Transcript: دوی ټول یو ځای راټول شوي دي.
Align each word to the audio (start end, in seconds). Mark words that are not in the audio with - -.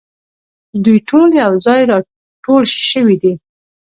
دوی 0.83 0.97
ټول 1.09 1.29
یو 1.43 1.51
ځای 1.65 1.81
راټول 1.91 2.63
شوي 2.91 3.15
دي. 3.23 3.33